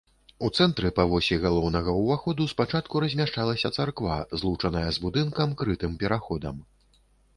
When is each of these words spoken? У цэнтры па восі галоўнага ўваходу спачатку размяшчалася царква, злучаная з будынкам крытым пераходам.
У 0.45 0.47
цэнтры 0.61 0.89
па 0.99 1.03
восі 1.11 1.35
галоўнага 1.43 1.91
ўваходу 1.97 2.47
спачатку 2.55 3.03
размяшчалася 3.05 3.73
царква, 3.77 4.17
злучаная 4.43 4.85
з 4.97 5.07
будынкам 5.07 5.47
крытым 5.61 5.93
пераходам. 6.03 6.55